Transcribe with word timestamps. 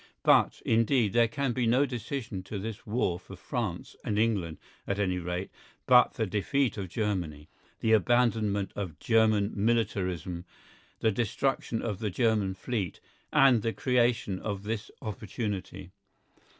But, 0.23 0.63
indeed, 0.65 1.13
there 1.13 1.27
can 1.27 1.53
be 1.53 1.67
no 1.67 1.85
decision 1.85 2.41
to 2.45 2.57
this 2.57 2.87
war 2.87 3.19
for 3.19 3.35
France 3.35 3.95
and 4.03 4.17
England 4.17 4.57
at 4.87 4.97
any 4.97 5.19
rate 5.19 5.51
but 5.85 6.13
the 6.15 6.25
defeat 6.25 6.75
of 6.75 6.89
Germany, 6.89 7.49
the 7.81 7.93
abandonment 7.93 8.71
of 8.75 8.97
German 8.97 9.51
militarism, 9.53 10.43
the 11.01 11.11
destruction 11.11 11.83
of 11.83 11.99
the 11.99 12.09
German 12.09 12.55
fleet, 12.55 12.99
and 13.31 13.61
the 13.61 13.73
creation 13.73 14.39
of 14.39 14.63
this 14.63 14.89
opportunity. 15.03 15.91